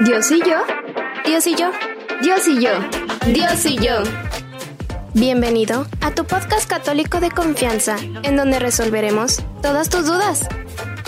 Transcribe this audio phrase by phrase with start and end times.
[0.00, 0.62] Dios y yo,
[1.26, 1.70] Dios y yo,
[2.22, 2.70] Dios y yo,
[3.26, 4.02] Dios y yo.
[5.14, 10.48] Bienvenido a tu podcast católico de confianza, en donde resolveremos todas tus dudas.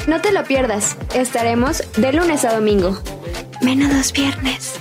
[0.09, 3.01] No te lo pierdas, estaremos de lunes a domingo.
[3.63, 4.75] Menudos viernes.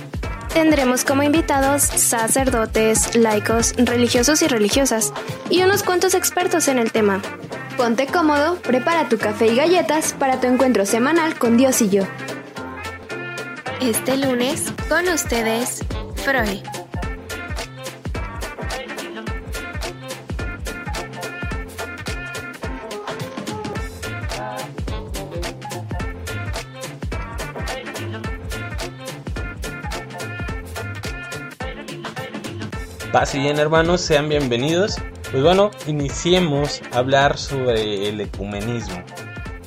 [0.52, 5.12] Tendremos como invitados sacerdotes, laicos, religiosos y religiosas,
[5.48, 7.22] y unos cuantos expertos en el tema.
[7.80, 12.02] Ponte cómodo, prepara tu café y galletas para tu encuentro semanal con Dios y yo.
[13.80, 15.80] Este lunes, con ustedes,
[16.16, 16.60] Freud.
[33.10, 34.98] Paz y bien hermanos, sean bienvenidos.
[35.30, 39.00] Pues bueno, iniciemos a hablar sobre el ecumenismo.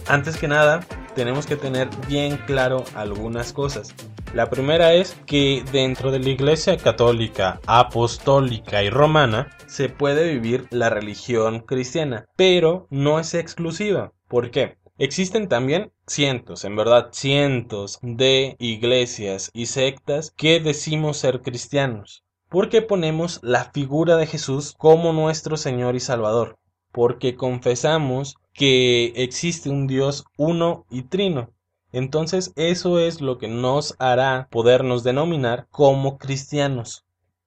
[0.08, 3.96] Antes que nada, tenemos que tener bien claro algunas cosas.
[4.34, 10.68] La primera es que dentro de la Iglesia Católica, Apostólica y Romana se puede vivir
[10.70, 14.12] la religión cristiana, pero no es exclusiva.
[14.28, 14.76] ¿Por qué?
[14.98, 22.24] Existen también cientos, en verdad cientos de iglesias y sectas que decimos ser cristianos
[22.54, 26.60] porque ponemos la figura de Jesús como nuestro Señor y Salvador,
[26.92, 31.50] porque confesamos que existe un Dios uno y trino.
[31.92, 37.06] Entonces eso es lo que nos hará podernos denominar como cristianos.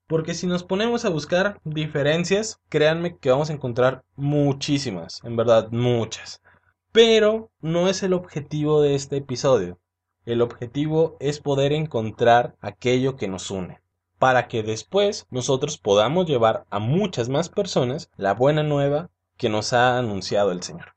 [0.08, 5.68] Porque si nos ponemos a buscar diferencias, créanme que vamos a encontrar muchísimas, en verdad
[5.70, 6.42] muchas.
[6.90, 9.78] Pero no es el objetivo de este episodio.
[10.24, 13.85] El objetivo es poder encontrar aquello que nos une
[14.18, 19.72] para que después nosotros podamos llevar a muchas más personas la buena nueva que nos
[19.72, 20.94] ha anunciado el Señor.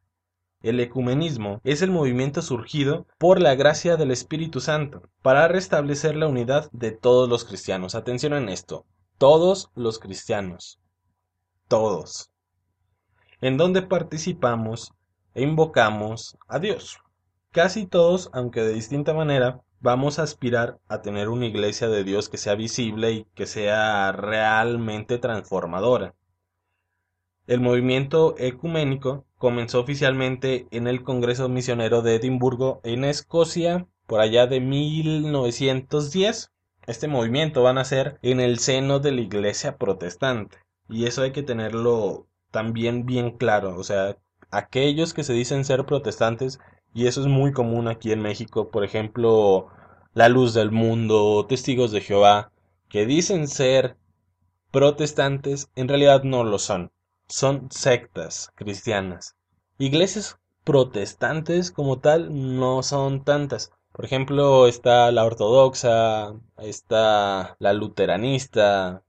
[0.62, 6.28] El ecumenismo es el movimiento surgido por la gracia del Espíritu Santo para restablecer la
[6.28, 7.96] unidad de todos los cristianos.
[7.96, 8.86] Atención en esto,
[9.18, 10.82] todos los cristianos,
[11.70, 12.30] todos,
[13.40, 14.92] en donde participamos
[15.34, 16.98] e invocamos a Dios.
[17.52, 22.30] Casi todos, aunque de distinta manera, vamos a aspirar a tener una iglesia de Dios
[22.30, 26.16] que sea visible y que sea realmente transformadora.
[27.48, 34.46] El movimiento ecuménico comenzó oficialmente en el Congreso Misionero de Edimburgo en Escocia por allá
[34.48, 36.52] de 1910.
[36.86, 40.58] Este movimiento va a nacer en el seno de la iglesia protestante
[40.88, 44.18] y eso hay que tenerlo también bien claro, o sea,
[44.52, 46.60] aquellos que se dicen ser protestantes
[46.94, 49.68] y eso es muy común aquí en México, por ejemplo,
[50.14, 52.52] La Luz del Mundo, Testigos de Jehová,
[52.90, 53.98] que dicen ser
[54.72, 56.92] protestantes, en realidad no lo son,
[57.28, 59.36] son sectas cristianas.
[59.78, 63.72] Iglesias protestantes como tal no son tantas.
[63.92, 69.04] Por ejemplo, está la ortodoxa, está la luteranista,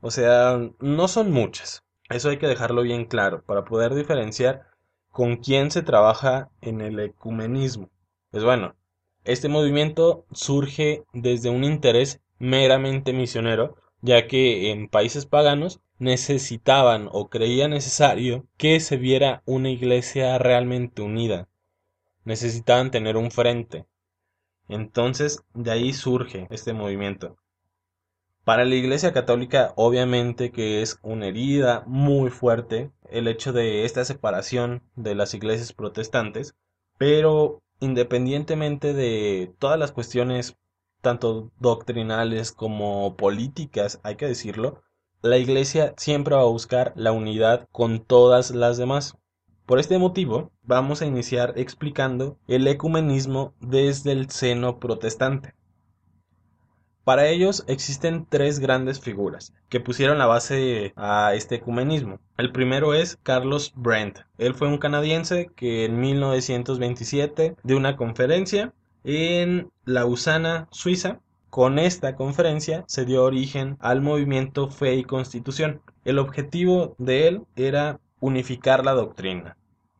[0.00, 1.82] o sea, no son muchas.
[2.10, 4.66] Eso hay que dejarlo bien claro para poder diferenciar
[5.14, 7.88] con quién se trabaja en el ecumenismo.
[8.32, 8.74] Pues bueno,
[9.22, 17.28] este movimiento surge desde un interés meramente misionero, ya que en países paganos necesitaban o
[17.28, 21.46] creía necesario que se viera una iglesia realmente unida.
[22.24, 23.86] Necesitaban tener un frente.
[24.66, 27.36] Entonces, de ahí surge este movimiento.
[28.44, 34.04] Para la Iglesia Católica, obviamente que es una herida muy fuerte el hecho de esta
[34.04, 36.54] separación de las iglesias protestantes,
[36.98, 40.58] pero independientemente de todas las cuestiones
[41.00, 44.82] tanto doctrinales como políticas, hay que decirlo,
[45.22, 49.16] la iglesia siempre va a buscar la unidad con todas las demás.
[49.64, 55.54] Por este motivo, vamos a iniciar explicando el ecumenismo desde el seno protestante.
[57.04, 62.18] Para ellos existen tres grandes figuras que pusieron la base a este ecumenismo.
[62.38, 64.20] El primero es Carlos Brent.
[64.38, 68.72] Él fue un canadiense que en 1927 dio una conferencia
[69.04, 71.20] en Lausana, Suiza.
[71.50, 75.82] Con esta conferencia se dio origen al movimiento Fe y Constitución.
[76.06, 79.58] El objetivo de él era unificar la doctrina.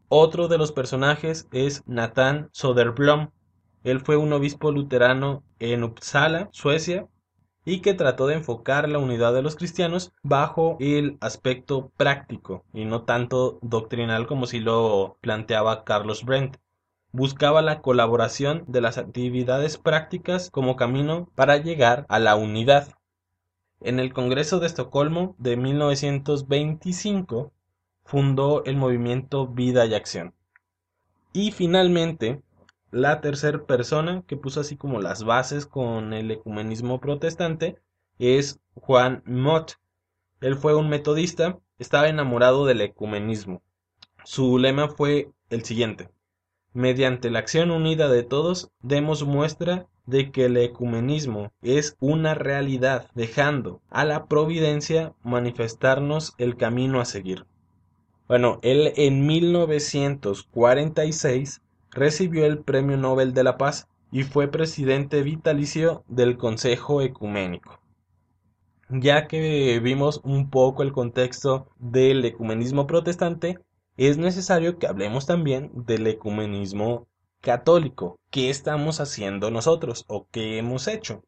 [0.09, 3.29] Otro de los personajes es Nathan Soderblom,
[3.85, 5.43] él fue un obispo luterano
[5.73, 7.09] en Uppsala, Suecia,
[7.65, 12.85] y que trató de enfocar la unidad de los cristianos bajo el aspecto práctico y
[12.85, 16.59] no tanto doctrinal como si lo planteaba Carlos Brent.
[17.13, 22.89] Buscaba la colaboración de las actividades prácticas como camino para llegar a la unidad.
[23.81, 27.53] En el Congreso de Estocolmo de 1925
[28.05, 30.35] fundó el movimiento Vida y Acción
[31.33, 32.43] Y finalmente,
[32.95, 37.77] la tercera persona que puso así como las bases con el ecumenismo protestante
[38.21, 39.73] es Juan Mott.
[40.41, 43.63] Él fue un metodista, estaba enamorado del ecumenismo.
[44.23, 46.09] Su lema fue el siguiente.
[46.73, 53.11] Mediante la acción unida de todos, demos muestra de que el ecumenismo es una realidad,
[53.17, 57.45] dejando a la providencia manifestarnos el camino a seguir.
[58.29, 61.61] Bueno, él en 1946
[61.95, 67.81] recibió el Premio Nobel de la Paz y fue presidente vitalicio del Consejo Ecuménico.
[68.91, 73.59] Ya que vimos un poco el contexto del ecumenismo protestante,
[73.97, 77.07] es necesario que hablemos también del ecumenismo
[77.41, 78.19] católico.
[78.31, 81.23] ¿Qué estamos haciendo nosotros o qué hemos hecho?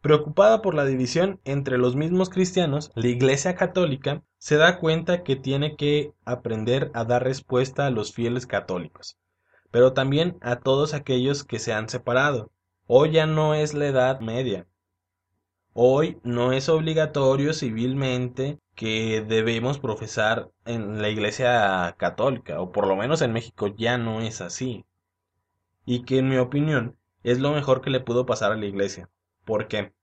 [0.00, 5.34] Preocupada por la división entre los mismos cristianos, la Iglesia Católica se da cuenta que
[5.34, 9.18] tiene que aprender a dar respuesta a los fieles católicos,
[9.70, 12.50] pero también a todos aquellos que se han separado.
[12.86, 14.66] Hoy ya no es la Edad Media.
[15.72, 22.96] Hoy no es obligatorio civilmente que debemos profesar en la Iglesia Católica, o por lo
[22.96, 24.84] menos en México ya no es así
[25.90, 29.08] y que en mi opinión es lo mejor que le pudo pasar a la iglesia.
[29.46, 29.94] ¿Por qué?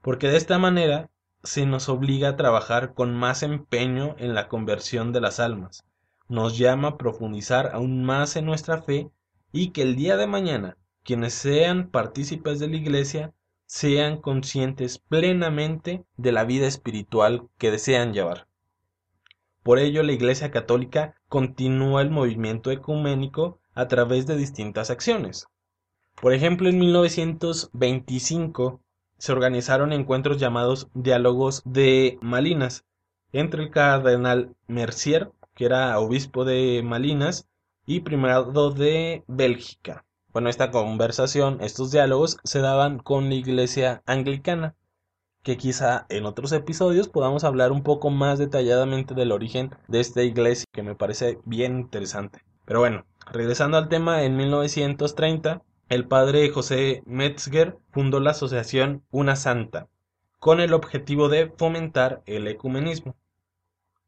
[0.00, 1.10] Porque de esta manera
[1.42, 5.84] se nos obliga a trabajar con más empeño en la conversión de las almas,
[6.28, 9.10] nos llama a profundizar aún más en nuestra fe
[9.54, 13.32] y que el día de mañana quienes sean partícipes de la iglesia
[13.66, 18.48] sean conscientes plenamente de la vida espiritual que desean llevar.
[19.62, 25.46] Por ello la Iglesia Católica continúa el movimiento ecuménico a través de distintas acciones.
[26.20, 28.80] Por ejemplo, en 1925
[29.18, 32.84] se organizaron encuentros llamados Diálogos de Malinas
[33.32, 37.48] entre el cardenal Mercier, que era obispo de Malinas,
[37.86, 40.04] y primado de Bélgica.
[40.32, 44.74] Bueno, esta conversación, estos diálogos se daban con la iglesia anglicana,
[45.42, 50.22] que quizá en otros episodios podamos hablar un poco más detalladamente del origen de esta
[50.22, 52.40] iglesia, que me parece bien interesante.
[52.64, 59.34] Pero bueno, Regresando al tema, en 1930, el padre José Metzger fundó la asociación Una
[59.34, 59.88] Santa,
[60.38, 63.16] con el objetivo de fomentar el ecumenismo.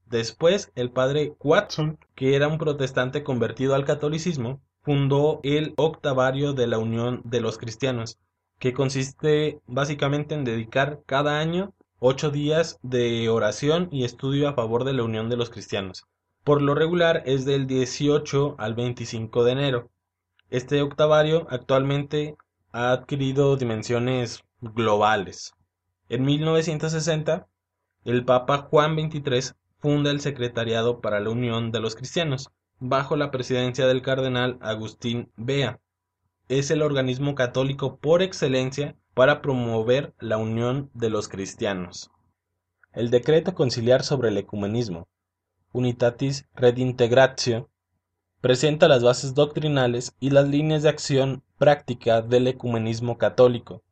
[0.07, 6.69] Después, el padre Watson, que era un protestante convertido al catolicismo, fundó el Octavario de
[6.69, 8.19] la Unión de los Cristianos,
[8.61, 14.85] que consiste básicamente en dedicar cada año ocho días de oración y estudio a favor
[14.85, 16.07] de la unión de los cristianos.
[16.45, 19.91] Por lo regular es del 18 al 25 de enero.
[20.51, 22.37] Este octavario actualmente
[22.71, 25.55] ha adquirido dimensiones globales.
[26.09, 27.49] En 1960,
[28.05, 29.55] el Papa Juan XXIII
[29.87, 32.51] funda el Secretariado para la Unión de los Cristianos,
[32.81, 35.79] bajo la presidencia del cardenal Agustín Bea.
[36.49, 42.11] Es el organismo católico por excelencia para promover la unión de los cristianos.
[42.95, 45.07] El decreto conciliar sobre el ecumenismo,
[45.71, 47.71] Unitatis Redintegratio,
[48.41, 53.85] presenta las bases doctrinales y las líneas de acción práctica del ecumenismo católico.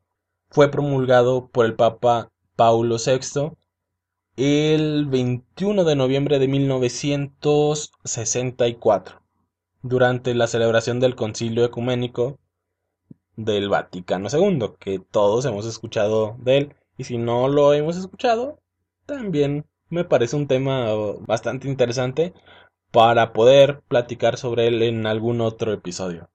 [0.50, 3.52] Fue promulgado por el Papa Paulo VI
[4.36, 9.22] el 21 de noviembre de 1964,
[9.82, 12.40] durante la celebración del Concilio Ecuménico
[13.36, 18.58] del Vaticano II, que todos hemos escuchado de él, y si no lo hemos escuchado,
[19.06, 22.34] también me parece un tema bastante interesante
[22.90, 26.28] para poder platicar sobre él en algún otro episodio.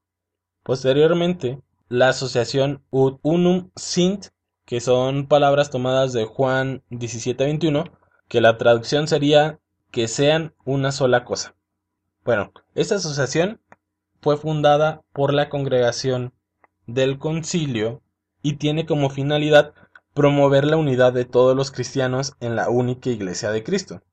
[0.64, 4.28] Posteriormente, la asociación Unum Sint,
[4.70, 7.86] que son palabras tomadas de Juan 17:21,
[8.28, 9.58] que la traducción sería
[9.90, 11.56] que sean una sola cosa.
[12.24, 13.60] Bueno, esta asociación
[14.22, 16.34] fue fundada por la congregación
[16.86, 18.04] del concilio
[18.44, 19.74] y tiene como finalidad
[20.14, 24.04] promover la unidad de todos los cristianos en la única iglesia de Cristo.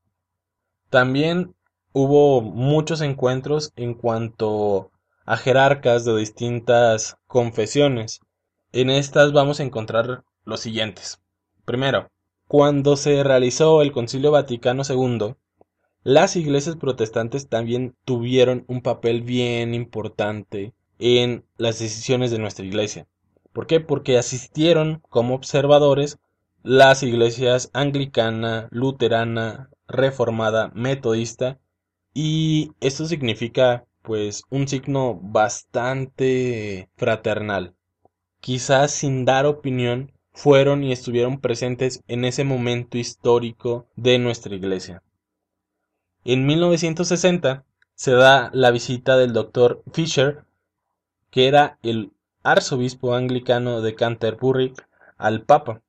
[0.89, 1.53] También
[1.93, 4.89] hubo muchos encuentros en cuanto
[5.23, 8.21] a jerarcas de distintas confesiones.
[8.71, 11.21] En estas vamos a encontrar los siguientes.
[11.65, 12.09] Primero,
[12.47, 15.35] cuando se realizó el Concilio Vaticano II,
[16.03, 23.07] las iglesias protestantes también tuvieron un papel bien importante en las decisiones de nuestra iglesia.
[23.51, 23.81] ¿Por qué?
[23.81, 26.17] Porque asistieron como observadores
[26.63, 31.59] las iglesias anglicana, luterana, reformada, metodista
[32.13, 37.75] y esto significa pues un signo bastante fraternal.
[38.39, 45.01] Quizás sin dar opinión fueron y estuvieron presentes en ese momento histórico de nuestra iglesia.
[46.25, 47.65] En 1960
[47.95, 50.43] se da la visita del doctor Fisher,
[51.31, 52.11] que era el
[52.43, 54.75] arzobispo anglicano de Canterbury,
[55.17, 55.81] al Papa.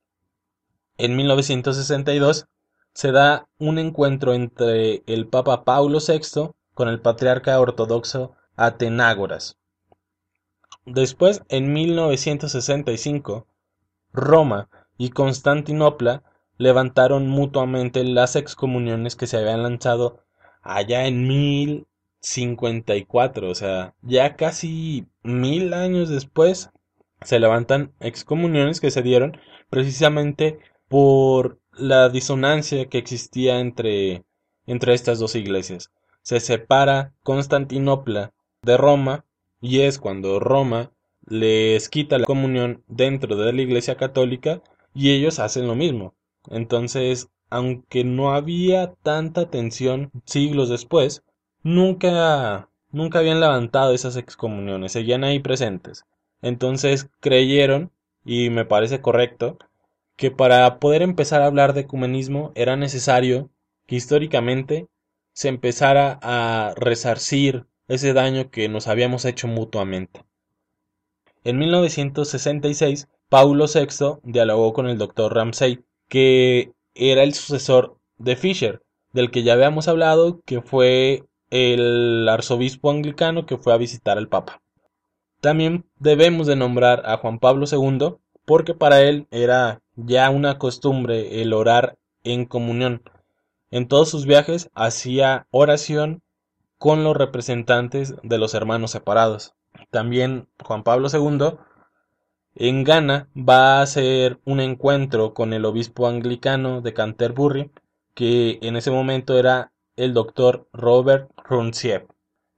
[0.97, 2.47] En 1962
[2.95, 9.59] se da un encuentro entre el Papa Paulo VI con el patriarca ortodoxo Atenágoras.
[10.87, 13.47] Después, en 1965,
[14.13, 16.23] Roma y Constantinopla
[16.57, 20.25] levantaron mutuamente las excomuniones que se habían lanzado
[20.63, 26.71] allá en 1054, o sea, ya casi mil años después
[27.23, 29.39] se levantan excomuniones que se dieron
[29.71, 34.25] precisamente por la disonancia que existía entre,
[34.67, 35.91] entre estas dos iglesias.
[36.23, 39.25] Se separa Constantinopla de Roma
[39.61, 40.93] y es cuando Roma
[41.29, 44.63] les quita la comunión dentro de la iglesia católica
[44.95, 46.15] y ellos hacen lo mismo.
[46.51, 51.23] Entonces, aunque no había tanta tensión siglos después,
[51.63, 56.05] nunca nunca habían levantado esas excomuniones, seguían ahí presentes.
[56.43, 57.93] Entonces creyeron,
[58.25, 59.59] y me parece correcto,
[60.17, 63.51] que para poder empezar a hablar de ecumenismo era necesario
[63.87, 64.89] que históricamente
[65.33, 70.25] se empezara a resarcir ese daño que nos habíamos hecho mutuamente.
[71.45, 78.83] En 1966, Paulo VI dialogó con el doctor Ramsay, que era el sucesor de Fisher,
[79.13, 84.29] del que ya habíamos hablado, que fue el arzobispo anglicano que fue a visitar al
[84.29, 84.61] Papa.
[85.41, 91.43] También debemos de nombrar a Juan Pablo II, porque para él era ya una costumbre
[91.43, 93.03] el orar en comunión.
[93.71, 96.23] En todos sus viajes hacía oración
[96.79, 99.55] con los representantes de los hermanos separados.
[99.91, 101.59] También Juan Pablo II
[102.55, 107.71] en Ghana va a hacer un encuentro con el obispo anglicano de Canterbury,
[108.15, 112.11] que en ese momento era el doctor Robert Runciep.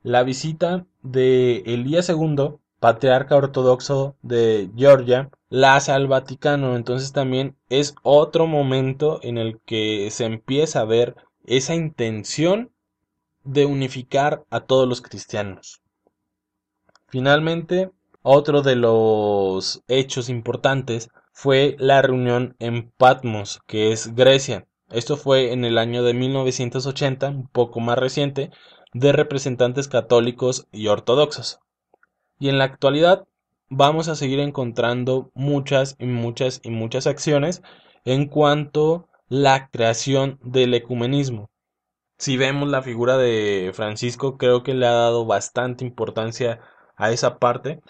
[0.02, 6.76] La visita de Elías II, patriarca ortodoxo de Georgia, la hace al Vaticano.
[6.76, 12.72] Entonces también es otro momento en el que se empieza a ver esa intención
[13.44, 15.82] de unificar a todos los cristianos.
[17.10, 17.90] Finalmente,
[18.22, 24.66] otro de los hechos importantes fue la reunión en Patmos, que es Grecia.
[24.90, 28.50] Esto fue en el año de 1980, un poco más reciente,
[28.92, 31.58] de representantes católicos y ortodoxos.
[32.38, 33.26] Y en la actualidad
[33.68, 37.62] vamos a seguir encontrando muchas y muchas y muchas acciones
[38.04, 41.50] en cuanto a la creación del ecumenismo.
[42.18, 46.60] Si vemos la figura de Francisco, creo que le ha dado bastante importancia
[47.00, 47.80] a esa parte.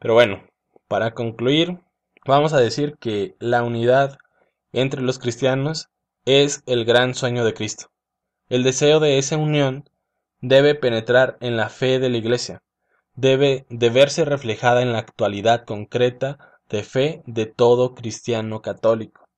[0.00, 0.42] Pero bueno,
[0.88, 1.78] para concluir,
[2.26, 4.18] vamos a decir que la unidad
[4.72, 5.88] entre los cristianos
[6.24, 7.90] es el gran sueño de Cristo.
[8.48, 9.88] El deseo de esa unión
[10.40, 12.62] debe penetrar en la fe de la Iglesia,
[13.14, 19.28] debe de verse reflejada en la actualidad concreta de fe de todo cristiano católico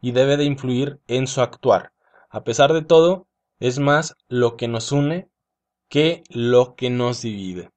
[0.00, 1.92] y debe de influir en su actuar.
[2.30, 3.26] A pesar de todo,
[3.58, 5.28] es más lo que nos une
[5.90, 7.70] que lo que nos divide.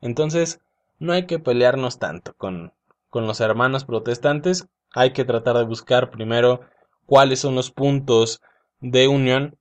[0.00, 0.60] Entonces,
[0.98, 2.72] no hay que pelearnos tanto con,
[3.10, 6.60] con los hermanos protestantes, hay que tratar de buscar primero
[7.06, 8.40] cuáles son los puntos
[8.80, 9.58] de unión,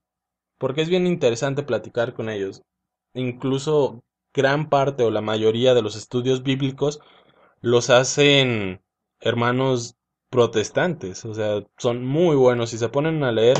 [0.57, 2.63] porque es bien interesante platicar con ellos.
[3.13, 6.99] Incluso gran parte o la mayoría de los estudios bíblicos
[7.61, 8.81] los hacen
[9.19, 9.95] hermanos
[10.29, 12.71] protestantes, o sea, son muy buenos.
[12.71, 13.57] Si se ponen a leer,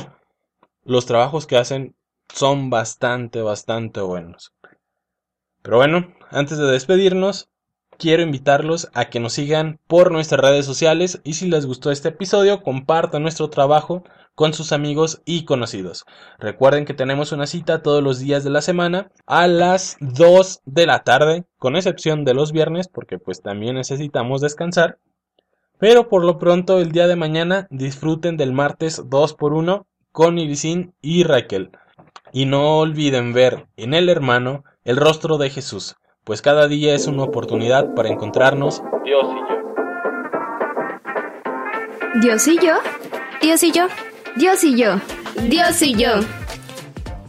[0.84, 1.96] los trabajos que hacen
[2.34, 4.54] son bastante, bastante buenos.
[5.62, 7.50] Pero bueno, antes de despedirnos,
[7.98, 12.10] quiero invitarlos a que nos sigan por nuestras redes sociales y si les gustó este
[12.10, 14.04] episodio, compartan nuestro trabajo
[14.34, 16.06] con sus amigos y conocidos.
[16.40, 20.86] Recuerden que tenemos una cita todos los días de la semana a las 2 de
[20.86, 25.00] la tarde, con excepción de los viernes, porque pues también necesitamos descansar.
[25.78, 31.24] Pero por lo pronto el día de mañana disfruten del martes 2x1 con Irisin y
[31.24, 31.72] Raquel.
[32.32, 37.06] Y no olviden ver en el hermano el rostro de Jesús pues cada día es
[37.06, 39.56] una oportunidad para encontrarnos Dios y yo.
[42.22, 42.74] Dios y yo,
[43.42, 43.88] Dios y yo,
[44.36, 45.00] Dios y yo,
[45.48, 46.45] Dios y yo.